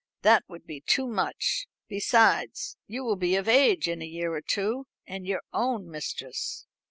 That 0.23 0.43
would 0.47 0.65
be 0.65 0.81
too 0.81 1.05
much. 1.05 1.67
Besides, 1.87 2.75
you 2.87 3.03
will 3.03 3.17
be 3.17 3.35
of 3.35 3.47
age 3.47 3.87
in 3.87 4.01
a 4.01 4.05
year 4.07 4.33
or 4.33 4.41
two, 4.41 4.87
and 5.05 5.27
your 5.27 5.43
own 5.53 5.87
mistress." 5.91 6.65